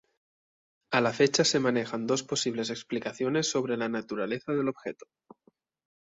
[0.91, 5.05] A la fecha se manejan dos posibles explicaciones sobre la naturaleza del objeto.